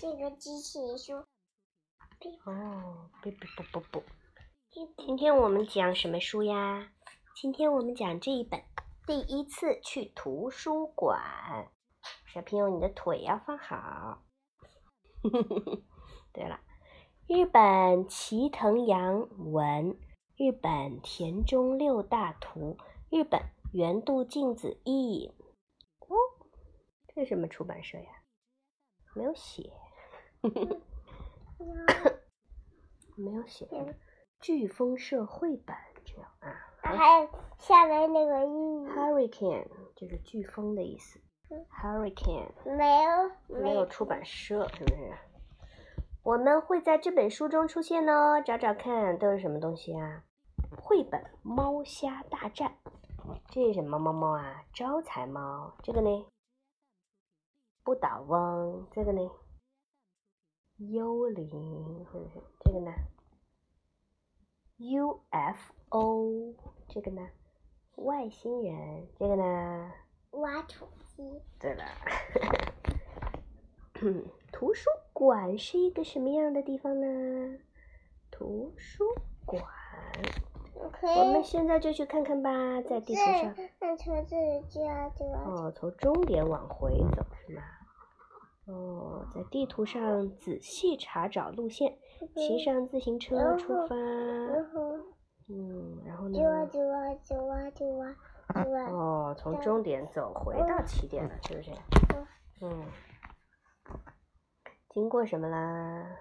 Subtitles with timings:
[0.00, 1.16] 这个机器人说，
[2.44, 4.04] 哦，不不不不不。
[4.70, 6.92] 今天我们讲什么书呀？
[7.34, 8.60] 今天我们讲这一本
[9.08, 11.20] 《第一次去图书馆》。
[12.32, 14.22] 小朋友，你的腿要放好。
[16.32, 16.60] 对了，
[17.26, 19.98] 日本齐藤洋文，
[20.36, 22.76] 日本田中六大图，
[23.10, 23.42] 日本
[23.72, 25.34] 原度镜子译。
[25.98, 26.16] 哦，
[27.08, 28.22] 这是什么出版社呀？
[29.16, 29.72] 没有写。
[33.16, 33.66] 没有写。
[34.40, 36.54] 飓风社绘本这样啊。
[36.80, 38.48] 还有下面那个意
[38.86, 41.20] Hurricane 就是飓风的意思。
[41.48, 45.12] Hurricane 没有没有出版社是不是？
[46.22, 50.22] 我们会在这本书中出现哦，找找看都是什么东西啊？
[50.80, 52.76] 绘本《猫虾大战》，
[53.50, 54.62] 这是什么猫猫啊？
[54.72, 55.74] 招财猫。
[55.82, 56.26] 这个呢？
[57.82, 58.86] 不倒翁。
[58.92, 59.30] 这个呢？
[60.78, 62.40] 幽灵，是不是？
[62.60, 62.92] 这个呢
[64.78, 66.54] ？UFO，
[66.88, 67.28] 这个呢？
[67.96, 69.92] 外星人，这个呢？
[70.30, 71.42] 挖土机。
[71.58, 71.84] 对了，
[74.52, 77.58] 图书馆是一个什么样的地方呢？
[78.30, 79.04] 图书
[79.44, 79.64] 馆，
[81.16, 83.52] 我们现在就去看看吧，在地图上。
[83.80, 85.40] 那从这里就要就要。
[85.40, 87.62] 哦，从终点往回走是吗？
[88.68, 91.98] 哦，在地图上仔细查找路线，
[92.36, 93.96] 骑上自行车出发。
[95.48, 96.38] 嗯，然后呢？
[98.92, 101.70] 哦，从终点走回到起点了，是不是？
[102.60, 102.84] 嗯。
[104.90, 106.16] 经过什么啦？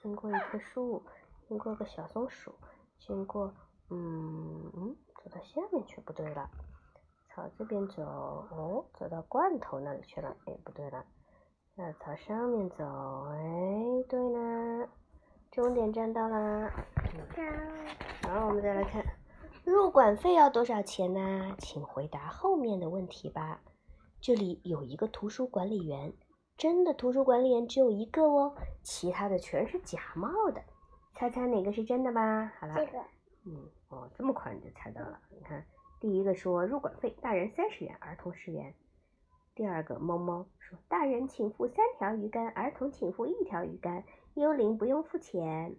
[0.00, 1.02] 经过一棵树，
[1.46, 2.54] 经过个小松鼠，
[2.98, 3.52] 经过……
[3.90, 6.48] 嗯嗯，走到下面去，不对了。
[7.34, 10.36] 朝这边走，哦，走到罐头那里去了。
[10.44, 11.02] 哎，不对了，
[11.76, 12.84] 要朝上面走。
[13.30, 14.88] 哎，对了，
[15.50, 16.70] 终点站到啦。
[18.28, 19.02] 好，我们再来看，
[19.64, 21.56] 入馆费要多少钱呢？
[21.58, 23.62] 请回答后面的问题吧。
[24.20, 26.12] 这里有一个图书管理员，
[26.58, 30.62] 真的图书管理员只有一个哦，其他的全是假冒的。
[31.14, 32.52] 猜猜哪个是真的吧？
[32.60, 32.98] 好了，这个，
[33.46, 35.64] 嗯，哦，这么快你就猜到了，你看。
[36.02, 38.74] 第一个说入馆费，大人三十元，儿童十元。
[39.54, 44.02] 第二个猫猫说，大人请付三条鱼竿，儿童请付一条鱼竿，
[44.34, 45.76] 幽灵不用付钱。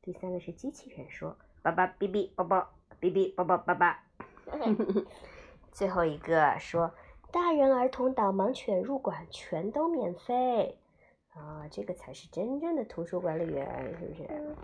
[0.00, 2.70] 第三个是机器人说，爸爸哔哔宝宝
[3.00, 4.04] 哔哔宝宝爸爸。
[5.72, 6.94] 最后一个说，
[7.32, 10.78] 大人儿童导盲犬入馆全都免费。
[11.30, 14.56] 啊，这个才是真正的图书管理员，是不是？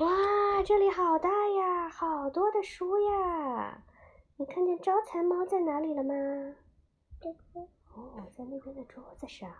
[0.00, 3.82] 哇，这里好大呀，好多的书呀！
[4.38, 6.14] 你看见招财猫在哪里了吗？
[7.94, 9.50] 哦，在那边的桌子上。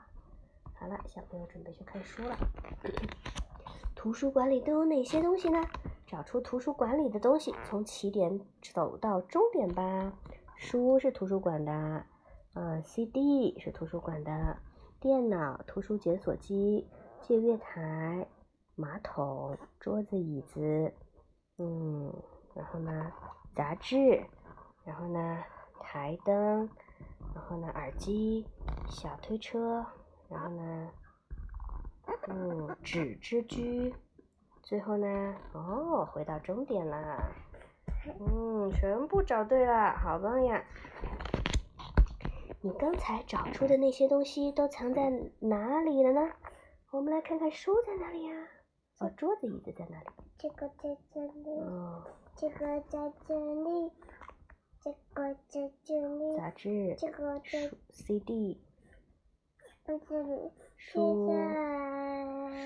[0.73, 2.35] 好了，小朋友准备去看书了。
[3.95, 5.63] 图书馆里都有哪些东西呢？
[6.07, 10.11] 找出图书馆里的东西，从起点走到终点吧。
[10.57, 12.03] 书是图书馆的，
[12.55, 14.57] 嗯，CD 是图书馆的，
[15.01, 16.87] 电脑、图书检索机、
[17.21, 18.27] 借阅台。
[18.81, 20.91] 马桶、桌子、椅子，
[21.59, 22.11] 嗯，
[22.55, 23.13] 然后呢，
[23.55, 24.25] 杂志，
[24.85, 25.45] 然后呢，
[25.81, 26.67] 台灯，
[27.35, 28.49] 然后呢，耳机，
[28.89, 29.85] 小推车，
[30.31, 30.91] 然后呢，
[32.29, 33.95] 嗯，纸之居，
[34.63, 37.31] 最后呢，哦，回到终点啦，
[38.19, 40.65] 嗯，全部找对了，好棒呀！
[42.63, 46.33] 你刚才找出的那些东西都藏在哪里了呢？
[46.93, 48.35] 我们来看看书在哪里呀？
[49.01, 50.07] 哦，桌子椅子在哪里？
[50.37, 51.49] 这个在这里。
[51.61, 52.05] 哦。
[52.37, 53.91] 这个在这里。
[54.79, 56.37] 这个在这里。
[56.37, 56.95] 杂志。
[56.99, 57.71] 这个在。
[57.89, 58.61] CD。
[59.85, 60.53] 在这里。
[60.77, 61.33] 书。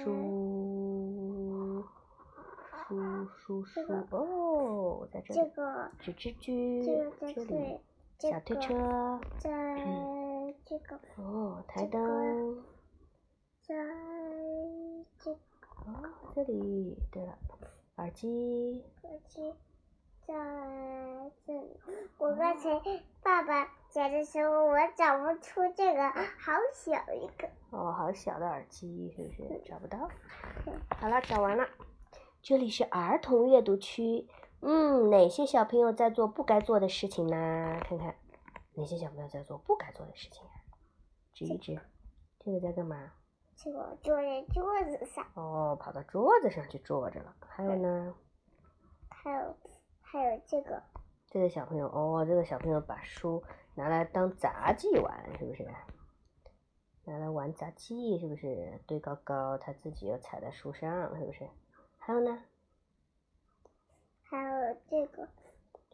[0.03, 1.85] 书。
[2.89, 3.81] 书书书。
[4.11, 5.41] 哦，在这里。
[5.41, 5.89] 这个。
[6.01, 6.85] 纸质居。
[6.85, 7.79] 这个在这里。
[8.19, 8.75] 小推车。
[9.39, 9.49] 在
[10.67, 10.99] 这个。
[11.17, 12.61] 哦，台灯。
[13.63, 13.73] 在
[15.21, 15.39] 这。
[15.77, 17.39] 哦，这里对了，
[17.97, 18.85] 耳机。
[19.03, 19.55] 耳机
[20.27, 20.35] 在
[21.47, 21.81] 这里。
[22.19, 22.81] 我刚才
[23.23, 27.49] 爸爸讲的时候，我找不出这个，好小一个。
[27.71, 30.09] 哦，好小的耳机，是不是找不到？
[30.97, 31.69] 好了，找完了。
[32.41, 34.27] 这里是儿童阅读区。
[34.61, 37.79] 嗯，哪些小朋友在做不该做的事情呢？
[37.85, 38.15] 看看，
[38.75, 40.53] 哪些小朋友在做不该做的事情啊？
[41.35, 41.79] 指一指，
[42.39, 43.13] 这个在干嘛？
[43.57, 45.27] 这个坐在桌子上。
[45.35, 47.35] 哦，跑到桌子上去坐着了。
[47.41, 48.15] 还有呢？
[49.09, 49.57] 还有，
[50.01, 50.83] 还有这个。
[51.29, 53.43] 这个小朋友哦，这个小朋友把书
[53.75, 55.67] 拿来当杂技玩，是不是？
[57.05, 58.81] 拿来玩杂技，是不是？
[58.87, 61.49] 堆高高，他自己又踩在树上，是不是？
[61.99, 62.43] 还有呢？
[64.23, 65.29] 还有这个。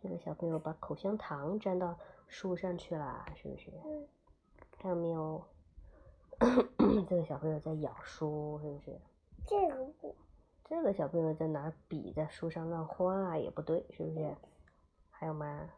[0.03, 3.71] 这个小朋友把口香糖粘到树上去了，是不是？
[3.85, 4.09] 嗯。
[4.73, 5.45] 看到没有？
[7.09, 8.99] 这个小朋友在咬书，是不是？
[9.47, 10.17] 这个不。
[10.65, 14.35] 这个小朋友在拿笔在书上乱画，也不对，是不是？
[15.11, 15.69] 还有吗？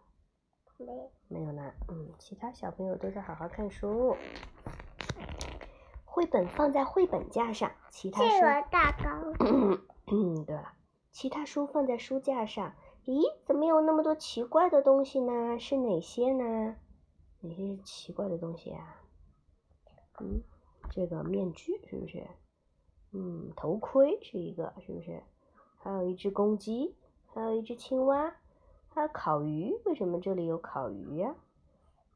[0.79, 1.11] 没有。
[1.29, 1.73] 没有呢。
[1.89, 4.17] 嗯，其他小朋友都在好好看书。
[6.05, 8.29] 绘本放在绘本架上，其他书。
[8.29, 9.35] 这个大纲。
[10.07, 10.73] 嗯，对了，
[11.11, 12.75] 其他书放在书架上。
[13.07, 15.59] 咦，怎么有那么多奇怪的东西呢？
[15.59, 16.77] 是哪些呢？
[17.41, 19.02] 哪些是奇怪的东西啊？
[20.21, 20.43] 嗯，
[20.91, 22.27] 这个面具是不是？
[23.13, 25.23] 嗯，头盔是一个，是不是？
[25.79, 26.97] 还有一只公鸡，
[27.35, 28.35] 还有一只青蛙，
[28.89, 29.75] 还有烤鱼。
[29.85, 31.35] 为什么这里有烤鱼呀？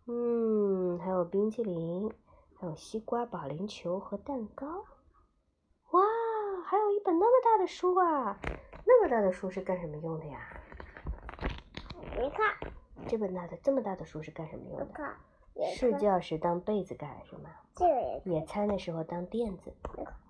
[0.06, 2.10] 嗯，还有冰淇淋。
[2.58, 4.66] 还有西瓜、保龄球和蛋糕，
[5.90, 6.02] 哇，
[6.64, 8.40] 还有一本那么大的书啊！
[8.86, 10.40] 那么大的书是干什么用的呀？
[12.18, 12.56] 你看，
[13.06, 14.86] 这本大的这么大的书是干什么用的？
[15.64, 17.50] 看，睡觉时当被子盖是吗？
[17.74, 18.30] 这个。
[18.30, 19.72] 野餐的时候当垫子。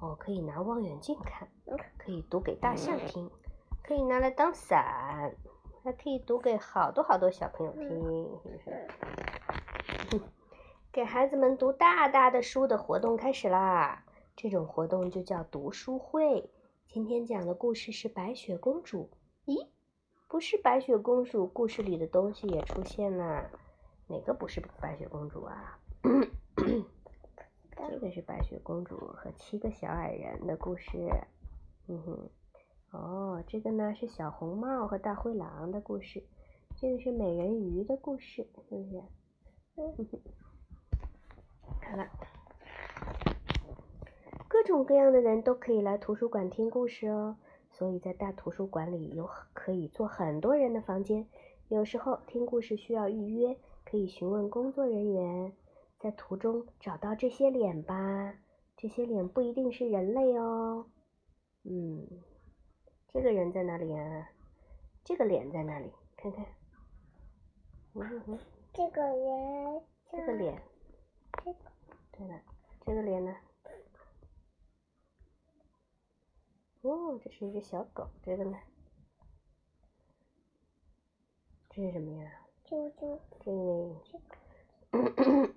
[0.00, 1.49] 哦，可以拿望远镜看，
[1.96, 3.31] 可以读给大象听，
[3.82, 5.34] 可以拿来当伞，
[5.82, 7.88] 还可以读给好多好多小朋友听，
[8.43, 8.58] 是不
[10.17, 10.20] 是？
[10.93, 14.05] 给孩子们读大大的书的活动开始啦！
[14.34, 16.50] 这种活动就叫读书会。
[16.88, 19.11] 今天讲的故事是白雪公主。
[19.44, 19.67] 咦，
[20.26, 23.50] 不是白雪公主，故事里的东西也出现了。
[24.08, 25.79] 哪个不是白雪公主啊？
[27.88, 30.91] 这个是白雪公主和七个小矮人的故事。
[31.88, 32.31] 嗯哼，
[32.93, 36.23] 哦，这个呢是小红帽和大灰狼的故事。
[36.76, 39.03] 这个是美人鱼的故事，是不是？
[39.76, 40.20] 嗯哼。
[41.91, 42.08] 好了，
[44.49, 47.37] 各种各样的人都可以来图书馆听故事哦。
[47.70, 51.26] 所以在大图书馆里有可以坐很多人的房间。
[51.69, 53.58] 有时候听故事需要预约，
[53.96, 55.56] 可以询问工作人员。
[55.98, 58.38] 在图中找到这些脸吧，
[58.76, 60.87] 这些脸不一定是人类哦。
[61.62, 62.06] 嗯，
[63.08, 64.31] 这个人在哪里啊？
[65.02, 65.90] 这个脸在哪里？
[66.14, 66.44] 看看。
[67.94, 68.38] 嗯哼。
[68.75, 69.82] 这个人。
[70.10, 70.62] 这个脸。
[71.43, 71.58] 这个。
[72.12, 72.43] 对了，
[72.84, 73.34] 这个脸呢？
[76.82, 78.06] 哦，这是一只小狗。
[78.22, 78.58] 这个呢？
[81.70, 82.45] 这是什么呀？
[82.69, 83.19] 啾啾。
[84.05, 85.55] 这个。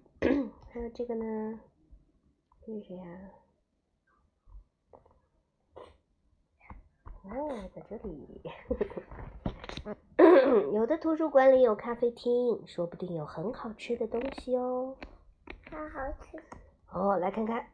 [0.72, 1.60] 还有这个呢？
[2.62, 3.06] 这是谁呀？
[7.24, 8.42] 哦，在这里。
[10.74, 14.96] 有的图书馆里有咖啡厅，说不定有很好吃的东西哦。
[15.72, 16.38] 好好吃
[16.92, 17.18] 哦！
[17.18, 17.66] 来看看，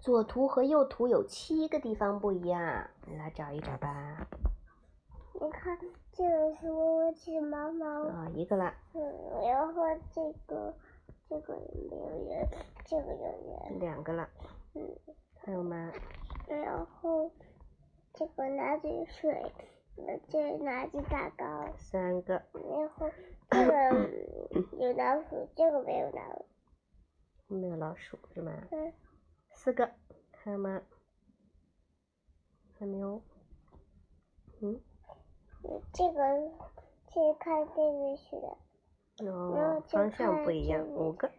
[0.00, 4.26] 左图和右图有七个地方不一样，你来找一找吧。
[5.34, 5.78] 你看，
[6.12, 8.74] 这个是窝窝气毛毛啊，一个啦。
[8.94, 9.02] 嗯，
[9.46, 10.74] 然后这个
[11.28, 11.54] 这个
[11.90, 12.48] 没有圆，
[12.84, 13.78] 这个有圆。
[13.78, 14.28] 两个了。
[14.74, 14.96] 嗯。
[15.42, 15.92] 还有吗？
[16.46, 17.30] 然后
[18.12, 19.52] 这个拿着水，
[20.28, 21.72] 这拿着蛋糕。
[21.78, 22.42] 三个。
[22.52, 23.10] 然后
[23.48, 24.10] 这个
[24.76, 26.44] 有老鼠，这个没有老
[27.46, 27.54] 鼠。
[27.54, 28.52] 没有老鼠是吗？
[28.72, 28.92] 嗯。
[29.52, 29.90] 四个，
[30.32, 30.82] 还有吗？
[32.78, 33.22] 还没有。
[34.60, 34.80] 嗯。
[35.92, 36.20] 这个
[37.12, 38.56] 是看这个去的。
[39.30, 41.30] 哦，方向不一样，五个。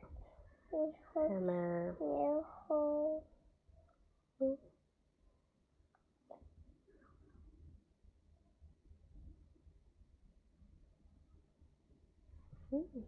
[0.71, 0.93] 嗯。
[1.13, 1.53] 还有吗？
[1.99, 3.23] 然后。
[4.39, 4.57] 嗯。
[12.69, 13.03] 嗯。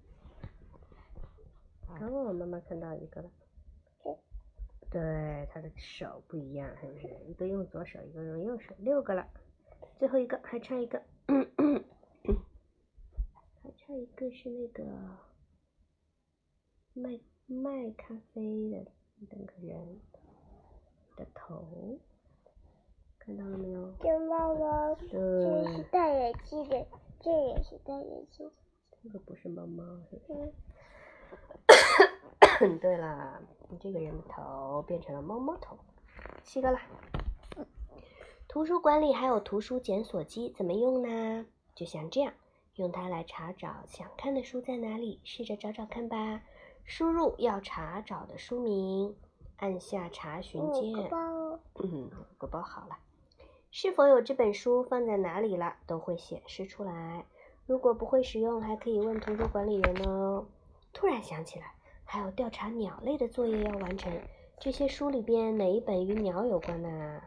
[2.02, 3.30] 哦，妈妈看到一个了。
[4.90, 7.08] 对，他的手不一样，是不是？
[7.28, 9.28] 一个用左手，一个用右手，六个了。
[10.04, 11.02] 最后一个还差一个，
[13.64, 14.84] 还差一个是那个
[16.94, 18.86] 卖卖咖啡的
[19.32, 20.02] 那个人
[21.16, 21.98] 的头，
[23.18, 23.94] 看到了没有？
[24.02, 26.86] 这猫猫，这是戴眼镜的，
[27.22, 28.54] 这也是戴眼镜的。
[29.02, 30.34] 这个不是猫猫，是不
[32.60, 32.76] 是？
[32.82, 33.42] 对了，
[33.80, 35.80] 这个人的头变成了猫猫头。
[36.44, 36.78] 七个了。
[38.54, 41.44] 图书馆里还有图书检索机，怎么用呢？
[41.74, 42.32] 就像这样，
[42.76, 45.20] 用它来查找想看的书在哪里。
[45.24, 46.40] 试着找找看吧。
[46.86, 49.16] 输入要查找的书名，
[49.58, 50.84] 按下查询键。
[51.82, 53.00] 嗯，五个包好了。
[53.72, 57.26] 是否有这本书放在哪里了，都会显示出来。
[57.66, 60.46] 如果不会使用，还可以问图书管理员哦。
[60.94, 61.74] 突然想起来。
[62.06, 64.14] 还有调查鸟类的作业要完成。
[64.60, 67.20] 这些书里边哪一本与鸟有关呢？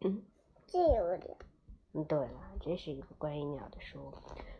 [0.00, 0.22] 嗯，
[0.66, 1.36] 这有点。
[1.92, 4.12] 嗯，对了，这是一个关于鸟的书。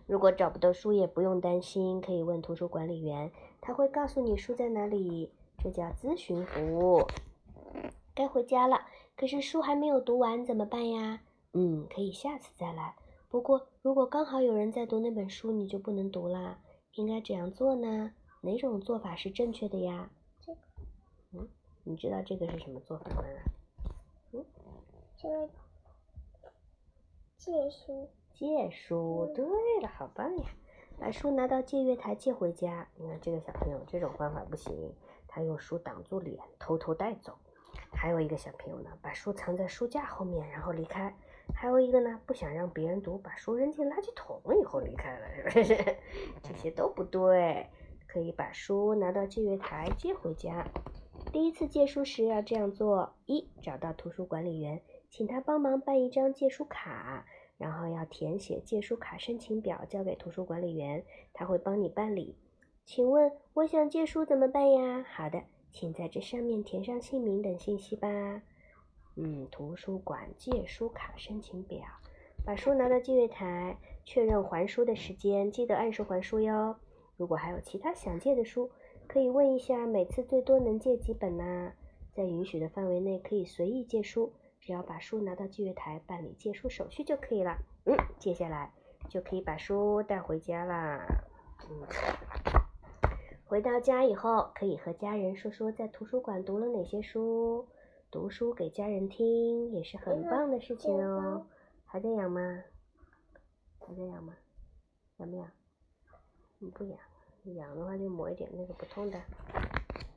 [0.07, 3.31] 如果找不到书也不用担心，可以问图书管理员，
[3.61, 5.31] 他会告诉你书在哪里。
[5.63, 7.07] 这叫咨询服务。
[8.15, 11.21] 该回家了，可是书还没有读完，怎么办呀？
[11.53, 12.95] 嗯，可以下次再来。
[13.29, 16.59] 不过如果刚好有人在读那本书，你就不能读啦。
[16.95, 18.13] 应该怎样做呢？
[18.41, 20.11] 哪种做法是正确的呀？
[20.41, 20.61] 这个。
[21.33, 21.49] 嗯，
[21.85, 23.23] 你知道这个是什么做法吗？
[25.21, 25.49] 嗯，这个
[27.39, 28.09] 借书。
[28.35, 29.45] 借书，对
[29.83, 30.45] 了，好棒呀！
[30.97, 32.87] 把书拿到借阅台借回家。
[32.95, 34.95] 你看这个小朋友，这种方法不行，
[35.27, 37.37] 他用书挡住脸，偷偷带走。
[37.93, 41.13] 还有一个小朋友呢，把书藏在书架后面，然后离开。
[41.53, 45.97] 还有一个呢，不想让别人读，把书扔进垃圾桶以后离开了，是不是？
[46.45, 47.69] 这些都不对，
[48.07, 50.65] 可以把书拿到借阅台借回家。
[51.33, 57.27] 第一次借书时要这样做：一，找到图书管理员，请他帮忙办一张借书卡。
[57.59, 62.37] 然后要填写借书卡申请表，交给图书管理员，他会帮你办理。
[62.85, 65.05] 请问我想借书怎么办呀？
[65.13, 68.09] 好的，请在这上面填上姓名等信息吧。
[69.17, 71.81] 嗯，图书馆借书卡申请表，
[72.47, 76.77] 把书拿到借阅台，确认还书的时间，记得按时还书哟。
[77.17, 78.71] 如果还有其他想借的书，
[79.09, 81.73] 可以问一下，每次最多能借几本呢？
[82.15, 84.33] 在允许的范围内，可以随意借书。
[84.69, 87.57] 只要把书拿到借阅台办理借书手续就可以了。
[87.87, 88.71] 嗯，接下来
[89.09, 91.07] 就可以把书带回家啦。
[91.71, 91.89] 嗯，
[93.47, 97.67] 回到家以后，可以和家人说说在图书馆读了哪些书，
[98.11, 101.47] 读书给家人听也是很棒的事情哦。
[101.87, 102.63] 还在痒吗？
[103.79, 104.35] 还在痒吗？
[105.17, 105.51] 痒不痒？
[106.61, 106.99] 嗯，不痒。
[107.57, 109.19] 痒的话就抹一点那个不痛的。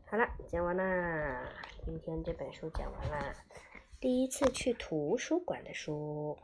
[0.07, 1.47] 好了，讲完啦。
[1.85, 3.33] 今天这本书讲完啦。
[4.01, 6.35] 第一次去图书馆的书。